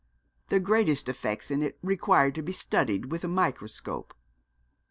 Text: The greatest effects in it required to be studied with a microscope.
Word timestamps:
The 0.49 0.59
greatest 0.59 1.07
effects 1.09 1.51
in 1.51 1.61
it 1.61 1.77
required 1.83 2.33
to 2.33 2.41
be 2.41 2.53
studied 2.53 3.11
with 3.11 3.23
a 3.23 3.27
microscope. 3.27 4.15